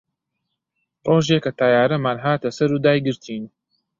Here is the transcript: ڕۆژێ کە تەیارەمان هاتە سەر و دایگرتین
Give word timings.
ڕۆژێ 1.09 1.37
کە 1.43 1.51
تەیارەمان 1.59 2.17
هاتە 2.25 2.49
سەر 2.57 2.69
و 2.73 2.83
دایگرتین 2.85 3.43